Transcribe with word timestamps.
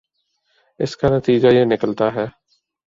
اس 0.79 0.95
کا 0.97 1.07
نتیجہ 1.17 1.47
یہ 1.47 1.65
نکلتا 1.65 2.13
ہے 2.15 2.25